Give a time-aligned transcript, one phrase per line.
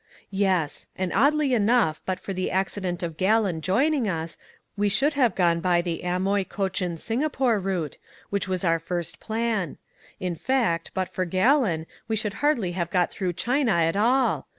[0.31, 0.87] "Yes.
[0.95, 4.35] And oddly enough but for the accident of Gallon joining us,
[4.75, 7.99] we should have gone by the Amoy, Cochin, Singapore route,
[8.31, 9.77] which was our first plan.
[10.19, 14.47] In fact, but for Gallon we should hardly have got through China at all.